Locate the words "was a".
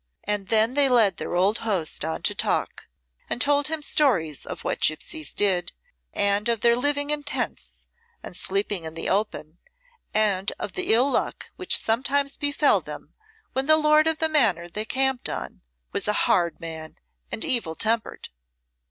15.91-16.13